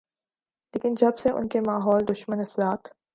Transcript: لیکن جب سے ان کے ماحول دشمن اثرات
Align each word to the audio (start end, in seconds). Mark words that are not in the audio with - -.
لیکن 0.73 0.95
جب 0.95 1.17
سے 1.17 1.29
ان 1.29 1.47
کے 1.47 1.61
ماحول 1.61 2.07
دشمن 2.07 2.39
اثرات 2.39 2.87